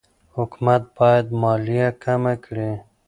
حکومت 0.35 0.81
باید 0.97 1.27
مالیه 1.41 1.87
کمه 2.03 2.33
کړي. 2.45 2.71